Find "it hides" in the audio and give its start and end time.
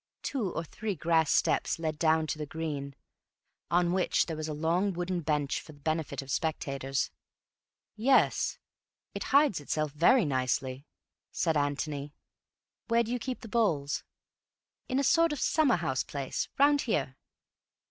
9.13-9.59